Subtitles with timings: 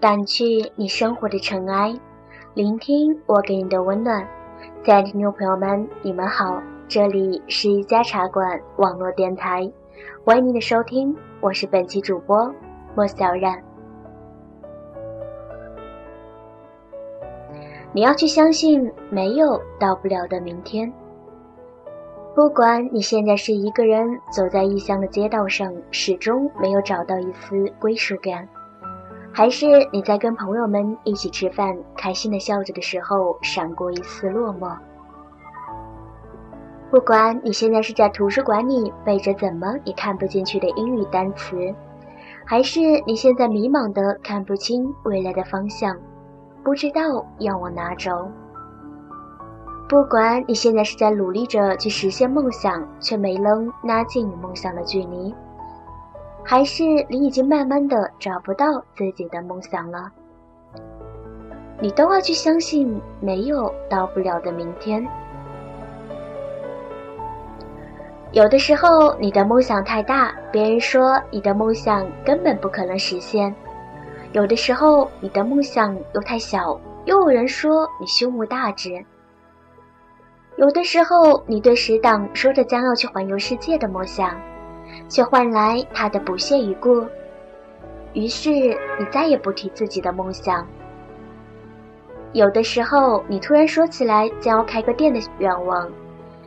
[0.00, 1.94] 掸去你生活的尘埃，
[2.54, 4.26] 聆听我给你的温暖。
[4.82, 6.58] 亲爱的听众朋友们，你们好，
[6.88, 9.70] 这里是一家茶馆网络电台，
[10.24, 12.50] 欢迎您的收听，我是本期主播
[12.94, 13.62] 莫小冉。
[17.92, 20.90] 你要去相信，没有到不了的明天。
[22.34, 28.48] 不管你现在是一个人走在异乡的街道上，始终没有找到一丝归属感，
[29.32, 34.76] 还是你在跟朋友们一起吃饭，开心的笑着的时候，闪过一丝落寞。
[36.90, 41.72] 不管你现在是在图书馆里背着怎么也看不进去的英语单词，
[42.44, 45.96] 还是你现在迷茫的看不清未来的方向。
[46.64, 47.00] 不知道
[47.38, 48.10] 要往哪走。
[49.88, 55.34] 不管你现在是在努力着去实现梦想，却没能拉近与梦想的距离，
[56.50, 60.10] 还是你已经慢慢的找不到自己的梦想了，
[61.78, 65.06] 你都要去相信，没有到不了的明天。
[68.32, 73.54] 有的时候，你的梦想太大，别人说你的梦想根本不可能实现。
[74.32, 79.00] 有的时候，你的梦想又太小，又有人说你胸无大志；
[80.56, 84.36] 有的时候，你对死党说着将要去环游世界的梦想，
[85.10, 87.04] 却换来他的不屑一顾，
[88.14, 90.66] 于是你再也不提自己的梦想。
[92.32, 95.90] 有的时候，你突然说起来将要开个店的愿望，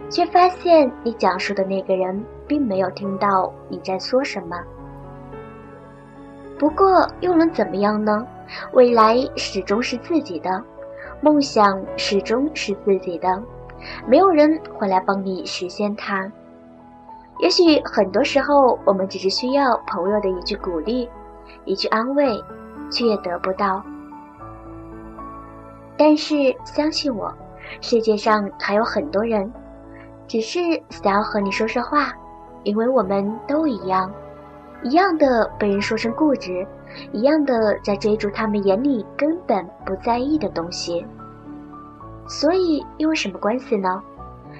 [0.09, 4.57] 却发现你讲述的那个人并没有听到你在说什么。
[6.57, 8.25] 不过又能怎么样呢？
[8.71, 10.63] 未来始终是自己的，
[11.19, 13.43] 梦想始终是自己的，
[14.07, 16.31] 没有人会来帮你实现它。
[17.39, 21.09] 也许很多时候，我们只是需要朋友的一句鼓励，
[21.65, 22.41] 一句安慰，
[22.89, 23.83] 却也得不到。
[25.97, 27.33] 但是相信我，
[27.81, 29.51] 世界上还有很多人，
[30.27, 30.59] 只是
[30.89, 32.13] 想要和你说说话，
[32.63, 34.11] 因为我们都一样。
[34.83, 36.65] 一样的被人说成固执，
[37.13, 41.05] 一样的在追逐他们眼里根本不在意的东西。
[42.27, 44.01] 所以又有什么关系呢？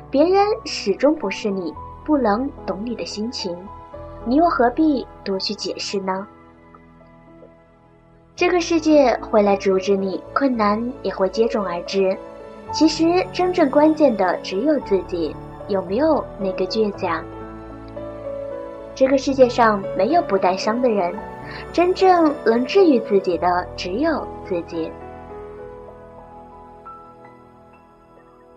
[0.09, 3.57] 别人始终不是你，不能懂你的心情，
[4.25, 6.27] 你又何必多去解释呢？
[8.35, 12.17] 这个世界会来阻止你，困难也会接踵而至。
[12.71, 15.35] 其实真正关键的只有自己，
[15.67, 17.23] 有没有那个倔强？
[18.95, 21.15] 这个世界上没有不带伤的人，
[21.71, 24.91] 真正能治愈自己的只有自己。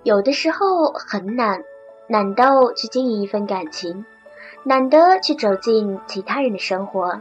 [0.04, 1.62] 有的时候很难，
[2.08, 4.04] 懒到去经营一份感情，
[4.62, 7.20] 懒得去走进其他人的生活，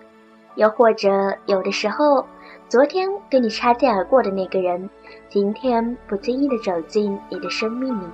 [0.56, 2.26] 又或者有的时候，
[2.70, 4.90] 昨天跟你擦肩而过的那个人，
[5.28, 8.06] 今天不经意的走进你的生命里。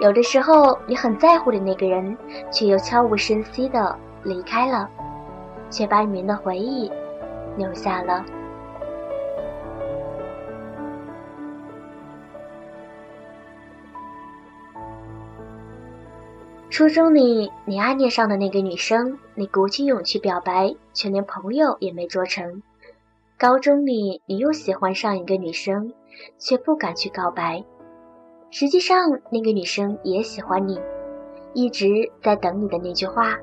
[0.00, 2.16] 有的时候，你很在乎的那个人，
[2.50, 4.88] 却又悄无声息的离开了，
[5.68, 6.90] 却把你们的回忆
[7.56, 8.24] 留下了。
[16.78, 22.62] 初中里，你暗恋上的那个女生，你鼓起勇气表白，却连朋友也没做成；
[23.36, 25.92] 高中里，你又喜欢上一个女生，
[26.38, 27.64] 却不敢去告白。
[28.52, 30.80] 实际上，那个女生也喜欢你，
[31.52, 33.36] 一直在等你的那句话。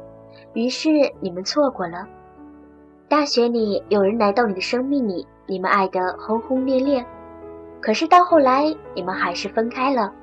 [0.54, 2.08] 于是你们错过了。
[3.10, 7.06] 大学里有人来到你的生命里，你们爱得轰轰烈烈。
[7.82, 10.14] 可是到后来，你们还是分开了。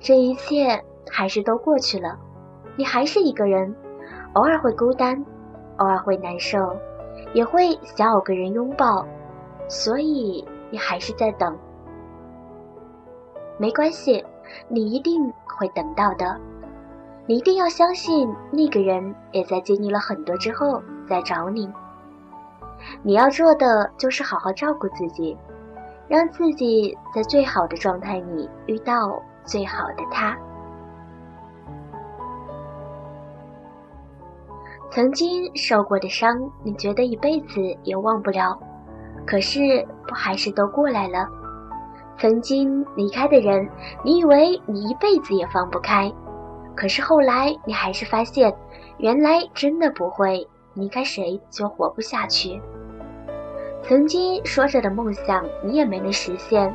[0.00, 2.18] 这一切还是都过去了。
[2.76, 3.74] 你还是一个人，
[4.34, 5.24] 偶尔会孤单，
[5.78, 6.76] 偶尔会难受，
[7.32, 9.06] 也会想有个人拥抱。
[9.68, 11.56] 所以你还是在等。
[13.58, 14.24] 没关系，
[14.68, 16.38] 你一定会等到的。
[17.26, 21.70] 你一定要相信，那个人也在经历了很多之后再找你。
[23.02, 25.36] 你要做的就是好好照顾自己，
[26.06, 30.34] 让自己在最好的状态里遇到最好的他。
[34.98, 38.58] 曾经受过的伤，你觉得一辈子也忘不了，
[39.24, 41.24] 可是不还是都过来了？
[42.18, 43.68] 曾经离开的人，
[44.02, 46.12] 你以为你一辈子也放不开，
[46.74, 48.52] 可是后来你还是发现，
[48.96, 52.60] 原来真的不会离开谁就活不下去。
[53.84, 56.74] 曾经说着的梦想，你也没能实现，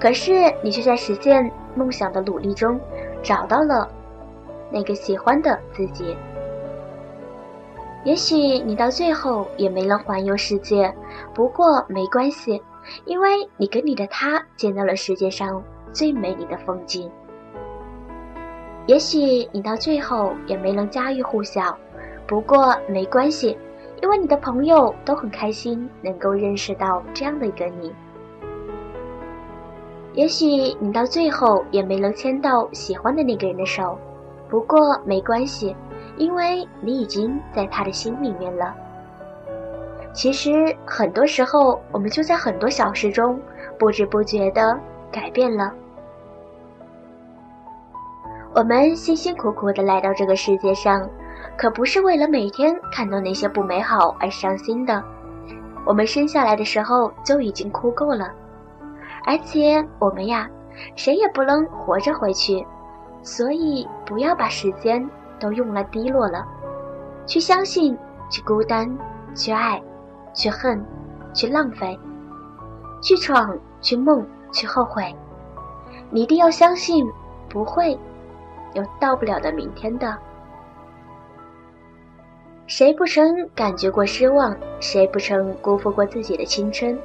[0.00, 0.32] 可是
[0.64, 2.80] 你却在实现梦想的努力中，
[3.22, 3.86] 找到了
[4.72, 6.16] 那个喜欢的自己。
[8.02, 10.92] 也许你到最后也没能环游世界，
[11.34, 12.62] 不过没关系，
[13.04, 15.62] 因为你跟你的他见到了世界上
[15.92, 17.10] 最美丽的风景。
[18.86, 21.76] 也许你到最后也没能家喻户晓，
[22.26, 23.56] 不过没关系，
[24.02, 27.92] 因为你的朋友都很开心能够认识到这样的一个你。
[30.14, 30.46] 也许
[30.80, 33.96] 你到最后也没能牵到喜欢的那个人的手，
[34.48, 35.76] 不过没关系，
[36.16, 38.74] 因为你已经在他的心里面了。
[40.12, 43.40] 其实很多时候，我们就在很多小事中
[43.78, 44.78] 不知不觉的
[45.10, 45.72] 改变了。
[48.52, 51.08] 我们辛辛苦苦的来到这个世界上，
[51.56, 55.02] 可不是为了每天看到那些不美好而伤心的。
[55.86, 58.32] 我们生下来的时候就已经哭够了。
[59.24, 60.48] 而且我们呀，
[60.96, 62.66] 谁也不能活着回去，
[63.22, 65.08] 所以不要把时间
[65.40, 66.46] 都用来低落了。
[67.26, 67.96] 去相信，
[68.30, 68.96] 去孤单，
[69.34, 69.82] 去爱，
[70.34, 70.84] 去恨，
[71.32, 71.98] 去浪费，
[73.02, 75.14] 去闯，去梦，去后悔。
[76.10, 77.10] 你一定要相信，
[77.48, 77.98] 不会
[78.74, 80.16] 有到不了的明天的。
[82.66, 84.56] 谁不曾感觉过失望？
[84.78, 86.96] 谁不曾辜负过自己的青春？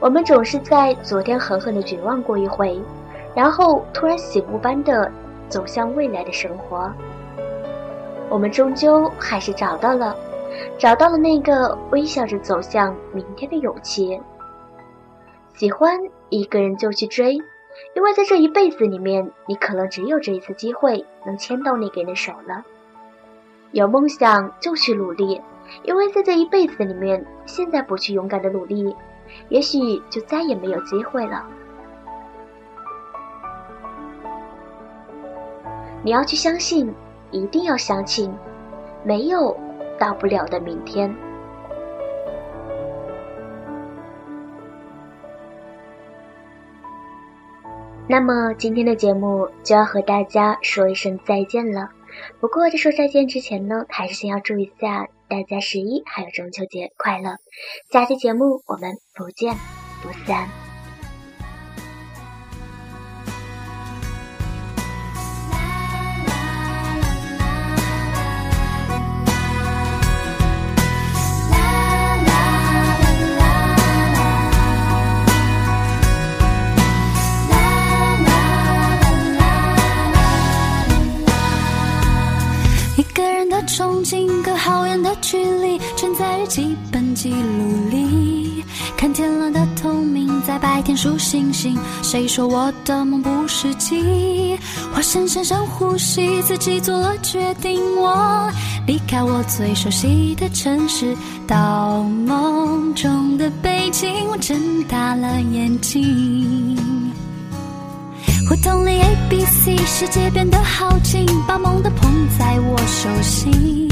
[0.00, 2.80] 我们总是在昨天狠狠的绝望过一回，
[3.34, 5.10] 然后突然醒悟般的
[5.48, 6.92] 走向未来的生活。
[8.28, 10.16] 我们终究还是找到了，
[10.78, 14.20] 找到了那个微笑着走向明天的勇气。
[15.54, 17.34] 喜欢一个人就去追，
[17.94, 22.64] 因为在这一辈子里面，你可能只有这一次机会能牵到那个人的手了。
[23.72, 25.40] 有梦想就去努力，
[25.84, 28.94] 因为在这一辈子里面，现在不去勇敢的努力。
[29.48, 31.44] 也许就再也没有机会了。
[36.04, 36.94] 你要去相信，
[37.30, 38.32] 一定要相信，
[39.04, 39.56] 没有
[39.98, 41.14] 到不了的明天。
[48.08, 51.90] 那么今天的节目就要和大家说一声再见了。
[52.40, 55.08] 不过在说再见之前呢，还是先要祝一下。
[55.28, 57.38] 大家十一还有中秋节快乐！
[57.90, 59.56] 下期节目我们不见
[60.00, 60.65] 不散。
[86.46, 88.64] 日记本记录里。
[88.96, 91.76] 看天蓝的透明，在白天数星星。
[92.04, 94.56] 谁说我的梦不实际？
[94.94, 97.82] 我深深深呼吸，自己做了决定。
[97.96, 98.48] 我
[98.86, 101.16] 离开我最熟悉的城市，
[101.48, 104.08] 到梦中的北京。
[104.28, 106.76] 我睁大了眼睛。
[108.48, 113.88] 胡同里 A B C，世界变得好近，把梦都捧在我手心。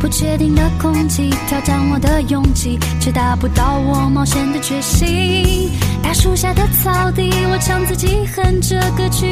[0.00, 5.70] 不确定的空气挑战我的勇气，却达不到我冒险的决心。
[6.02, 9.26] 大树下的草地，我唱自己哼着歌曲，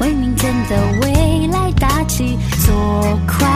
[0.00, 2.38] 为明天的未来打气。
[2.64, 3.46] 做快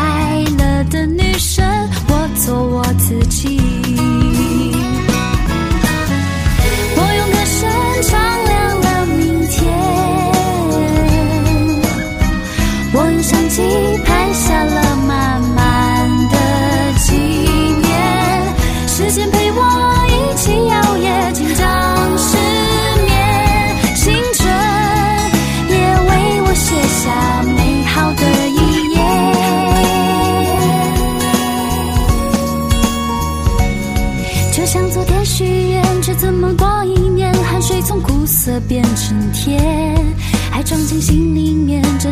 [0.58, 1.64] 乐的女生，
[2.08, 3.81] 我做我自己。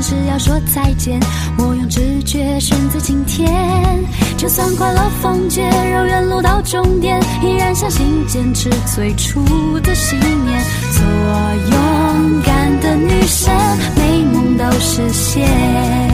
[0.00, 1.20] 只，要说再见。
[1.58, 3.52] 我用直觉选择今天，
[4.36, 9.44] 就算快乐封街，绕远路到终点，依然相信坚持最初
[9.80, 10.62] 的信念。
[10.92, 11.04] 做
[11.70, 13.54] 勇敢的女生，
[13.96, 16.09] 美梦都实现。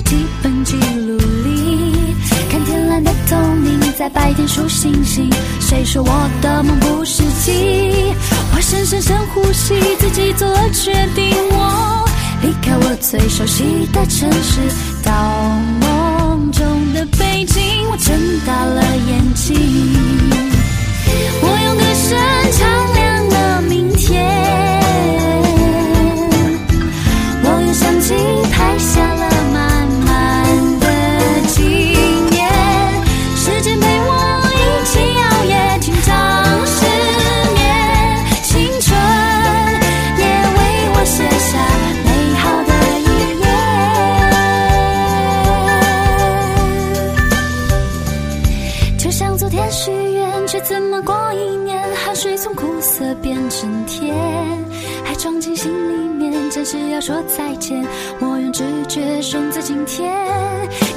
[0.00, 2.14] 笔记本记录里，
[2.50, 5.28] 看天蓝的透明，在白天数星星。
[5.60, 8.14] 谁说我的梦不实际？
[8.54, 11.34] 我深深深呼吸，自己做了决定。
[11.50, 12.08] 我
[12.42, 14.60] 离开我最熟悉的城市，
[15.02, 15.89] 到。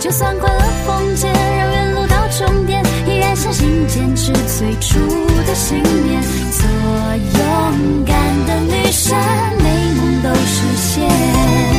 [0.03, 4.99] 就算快乐崩解，绕远路到终点，依然相信坚持最初
[5.47, 6.21] 的信念。
[6.51, 6.67] 做
[7.39, 9.17] 勇敢的女生，
[9.63, 11.72] 美梦都实现。